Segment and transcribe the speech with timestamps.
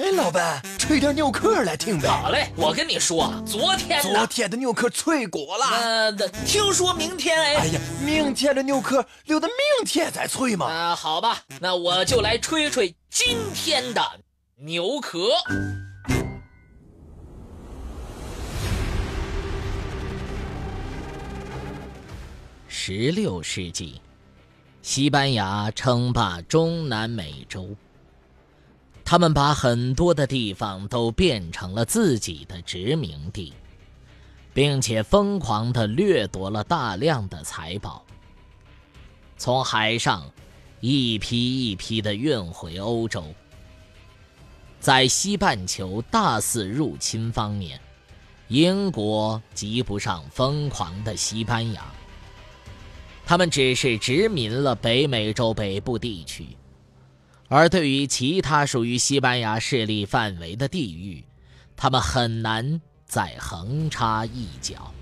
[0.00, 2.08] 哎，老板，吹点牛壳来听呗。
[2.08, 5.66] 好嘞，我跟你说，昨天昨天的牛壳脆过了。
[5.66, 6.12] 呃，
[6.46, 7.56] 听说明天哎。
[7.56, 10.64] 哎呀，明天的牛壳留到明天再脆嘛。
[10.64, 14.00] 啊，好吧，那我就来吹吹今天的
[14.56, 15.18] 牛壳。
[22.68, 24.00] 十六世纪，
[24.80, 27.76] 西班牙称霸中南美洲。
[29.10, 33.52] 他们把很多的地方都变成了自己的殖民地，
[34.54, 38.04] 并且疯狂地掠夺了大量的财宝。
[39.36, 40.30] 从海上
[40.78, 43.24] 一批一批地运回欧洲。
[44.78, 47.80] 在西半球大肆入侵方面，
[48.46, 51.84] 英国及不上疯狂的西班牙。
[53.26, 56.46] 他们只是殖民了北美洲北部地区。
[57.52, 61.24] 而对于其他属于西班牙势力范围的地域，
[61.76, 64.94] 他们很难再横插一脚。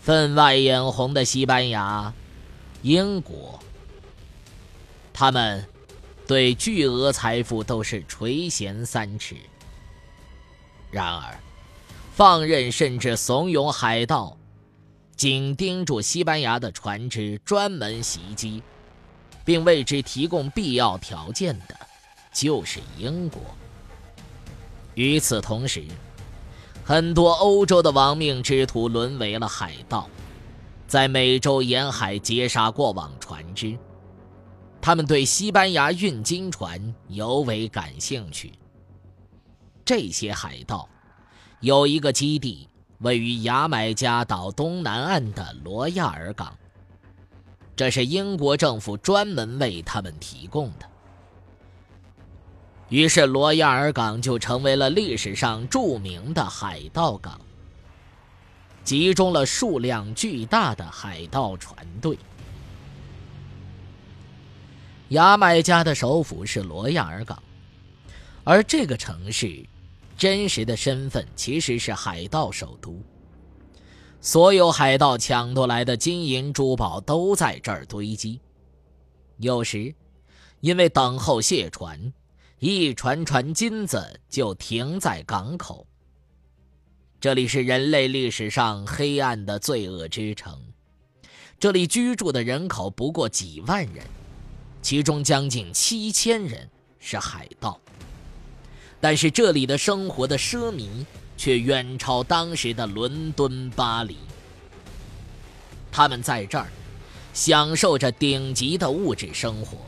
[0.00, 2.14] 分外眼红的西班牙、
[2.82, 3.58] 英国，
[5.12, 5.66] 他们
[6.24, 9.34] 对巨额财富都是垂涎三尺。
[10.92, 11.36] 然而，
[12.14, 14.38] 放任甚至怂恿海盗
[15.16, 18.62] 紧盯住西班牙的船只，专门袭击。
[19.44, 21.76] 并为之提供必要条件的，
[22.32, 23.40] 就是英国。
[24.94, 25.84] 与此同时，
[26.84, 30.08] 很多欧洲的亡命之徒沦为了海盗，
[30.86, 33.76] 在美洲沿海截杀过往船只。
[34.80, 38.52] 他们对西班牙运金船尤为感兴趣。
[39.84, 40.88] 这些海盗
[41.60, 46.56] 有一个基地位于牙买加岛东南岸的罗亚尔港。
[47.74, 50.86] 这是英国政府专门为他们提供的。
[52.88, 57.40] 于是，罗亚尔港就成为了历史上著名的海盗港，
[58.84, 62.18] 集中了数量巨大的海盗船队。
[65.08, 67.42] 牙买加的首府是罗亚尔港，
[68.44, 69.64] 而这个城市
[70.18, 73.02] 真实的身份其实是海盗首都。
[74.24, 78.38] 所有海盗抢夺来的金银珠宝都在这儿堆积，
[79.38, 79.92] 有时
[80.60, 82.12] 因为等候卸船，
[82.60, 85.84] 一船船金子就停在港口。
[87.20, 90.56] 这里是人类历史上黑暗的罪恶之城，
[91.58, 94.06] 这里居住的人口不过几万人，
[94.80, 97.76] 其中将近七千人是海盗。
[99.00, 101.04] 但是这里的生活的奢靡。
[101.42, 104.16] 却远超当时的伦敦、巴黎。
[105.90, 106.68] 他们在这儿
[107.34, 109.78] 享受着顶级的物质生活，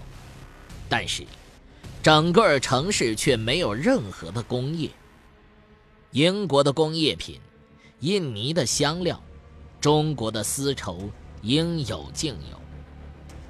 [0.88, 1.22] 但是
[2.02, 4.90] 整个城市却没有任何的工业。
[6.10, 7.40] 英国的工业品、
[8.00, 9.22] 印尼的香料、
[9.80, 11.08] 中国的丝绸
[11.42, 12.60] 应有尽有，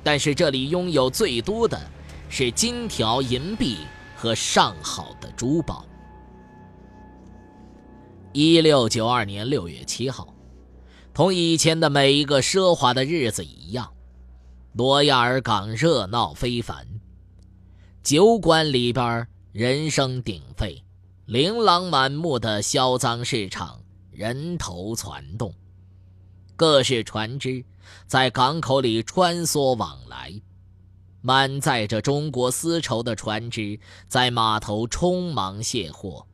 [0.03, 1.81] 但是这里拥有最多的
[2.29, 3.79] 是金条、银币
[4.15, 5.87] 和上好的珠宝。
[8.37, 10.35] 一六九二年六月七号，
[11.13, 13.95] 同以前的每一个奢华的日子一样，
[14.73, 16.85] 罗亚尔港热闹非凡。
[18.03, 20.83] 酒馆里边人声鼎沸，
[21.27, 23.81] 琳琅满目的销赃市场，
[24.11, 25.55] 人头攒动，
[26.57, 27.65] 各式船只
[28.09, 30.33] 在港口里穿梭往来，
[31.21, 33.79] 满载着中国丝绸的船只
[34.09, 36.27] 在码头匆忙卸货。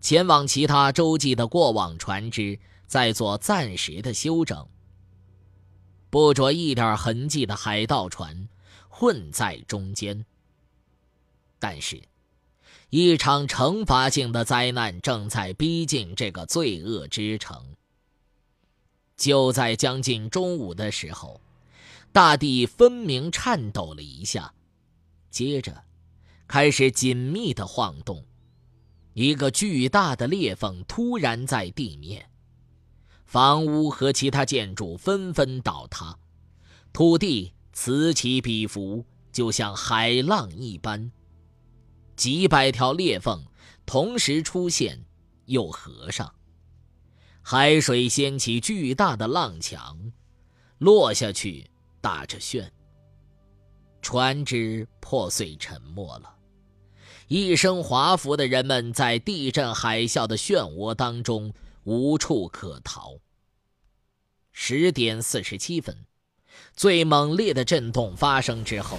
[0.00, 4.66] 前往其他洲际的过往船只在做暂时的休整。
[6.08, 8.48] 不着一点痕迹的海盗船
[8.88, 10.24] 混在中间。
[11.58, 12.02] 但是，
[12.88, 17.76] 一场惩罚性的灾难正在逼近这个罪恶之城。
[19.16, 21.40] 就在将近中午的时候，
[22.10, 24.54] 大地分明颤抖了一下，
[25.30, 25.84] 接着
[26.48, 28.24] 开始紧密的晃动。
[29.12, 32.30] 一个巨大的裂缝突然在地面，
[33.24, 36.16] 房屋和其他建筑纷纷倒塌，
[36.92, 41.10] 土地此起彼伏，就像海浪一般。
[42.14, 43.44] 几百条裂缝
[43.84, 45.04] 同时出现，
[45.46, 46.34] 又合上，
[47.42, 50.12] 海水掀起巨大的浪墙，
[50.78, 51.68] 落下去
[52.00, 52.70] 打着旋，
[54.00, 56.36] 船只破碎沉没了。
[57.32, 61.54] 一身华服的人们在地震海啸的漩涡当中
[61.84, 63.18] 无处可逃。
[64.50, 65.96] 十点四十七分，
[66.74, 68.98] 最猛烈的震动发生之后，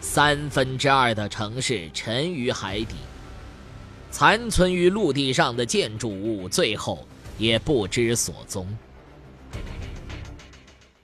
[0.00, 2.94] 三分之二的城市沉于海底，
[4.10, 7.06] 残存于陆地上的建筑物最后
[7.36, 8.74] 也不知所踪。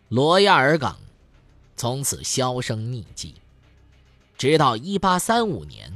[0.08, 0.98] 罗亚尔港
[1.76, 3.34] 从此销声匿迹，
[4.38, 5.95] 直到1835年，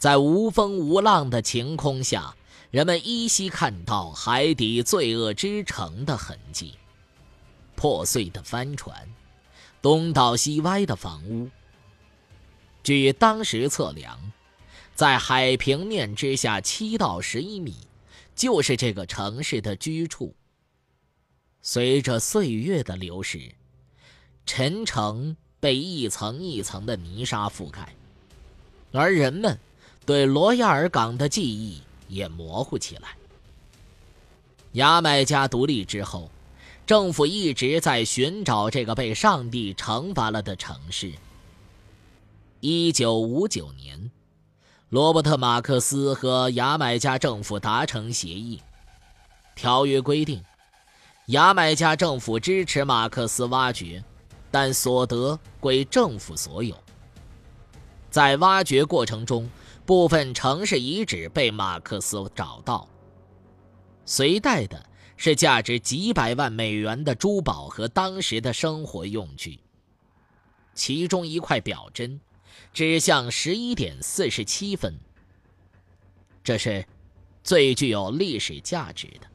[0.00, 2.34] 在无风无浪的晴空下，
[2.70, 6.78] 人们依稀看到海底罪恶之城的痕迹：
[7.76, 9.06] 破碎的帆船，
[9.82, 11.50] 东倒西歪的房屋。
[12.82, 14.32] 据当时测量，
[14.94, 17.76] 在海平面之下七到十一米，
[18.34, 20.34] 就是这个城市的居处。
[21.60, 23.54] 随着岁月的流逝，
[24.46, 27.94] 陈城被一层一层的泥沙覆盖，
[28.92, 29.60] 而人们
[30.10, 33.10] 对罗亚尔港的记忆也模糊起来。
[34.72, 36.28] 牙买加独立之后，
[36.84, 41.12] 政府一直在寻找这个被上帝惩罚了的城市。
[42.58, 44.10] 一九五九年，
[44.88, 48.60] 罗伯特·马克思和牙买加政府达成协议，
[49.54, 50.42] 条约规定。
[51.26, 54.02] 牙买加政府支持马克思挖掘，
[54.50, 56.76] 但所得归政府所有。
[58.10, 59.48] 在挖掘过程中，
[59.90, 62.88] 部分城市遗址被马克思找到，
[64.04, 69.58] 随带的是价值几百万美元的珠宝和当时的生活用具。
[70.74, 72.20] 其中一块表针
[72.72, 74.96] 指向十一点四十七分，
[76.44, 76.86] 这是
[77.42, 79.26] 最具有历史价值的。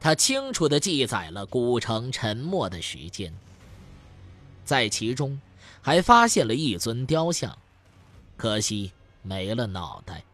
[0.00, 3.32] 他清楚地记载了古城沉没的时间，
[4.64, 5.40] 在其中
[5.80, 7.56] 还发现了一尊雕像，
[8.36, 8.90] 可惜
[9.28, 10.24] 没了脑袋。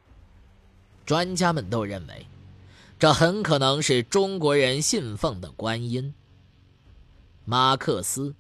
[1.05, 2.27] 专家们都认为，
[2.99, 6.15] 这很可能是中国人信奉的观音。
[7.45, 8.35] 马克思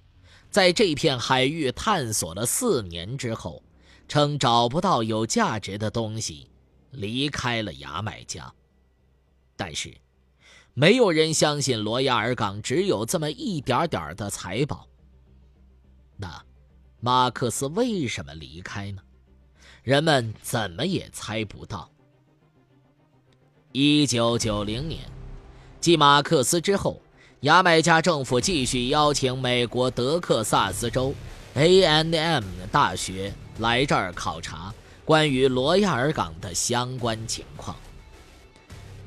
[0.50, 3.62] 在这片海域探索了四年之后，
[4.06, 6.48] 称找不到有价值的东西，
[6.92, 8.54] 离开了牙买加。
[9.56, 9.92] 但是。
[10.76, 14.88] 没有人相信罗亚尔港只有这么一点点的财宝。
[16.16, 16.44] 那，
[16.98, 19.00] 马克思为什么离开呢？
[19.84, 21.90] 人们怎么也猜不到。
[23.72, 25.02] 一九九零年，
[25.78, 27.02] 继马克思之后，
[27.40, 31.14] 牙买加政府继续邀请美国德克萨斯州
[31.52, 34.72] A&M 大学来这儿考察
[35.04, 37.76] 关于罗亚尔港的相关情况。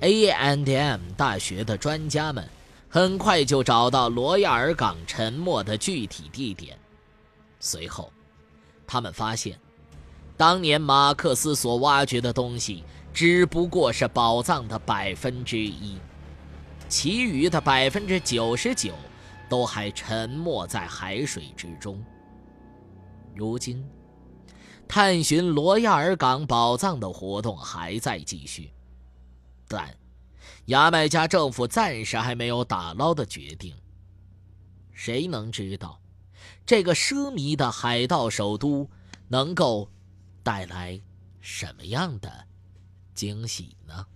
[0.01, 2.47] A&M 大学的专家们
[2.87, 6.77] 很快就找到罗亚尔港沉没的具体地点。
[7.59, 8.13] 随后，
[8.85, 9.59] 他们发现，
[10.37, 15.97] 当年马克思所挖掘的东西只不过是宝藏的百分之一，
[16.87, 18.93] 其余的百分之九十九
[19.49, 21.99] 都还沉没在海水之中。
[23.35, 23.83] 如今，
[24.87, 28.71] 探寻罗亚尔港宝藏的活动还在继续。
[29.67, 29.91] 但，
[30.65, 33.75] 牙买加政府暂时还没有打捞的决定。
[34.93, 35.99] 谁能知道，
[36.63, 38.87] 这个奢靡的海盗首都
[39.27, 39.89] 能够
[40.47, 40.97] 带来
[41.41, 42.47] 什么样的
[43.13, 44.07] 惊喜呢？